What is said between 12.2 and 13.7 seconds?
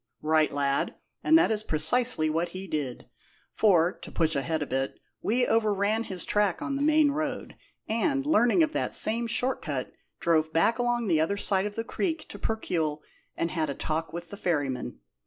to Percuil, and had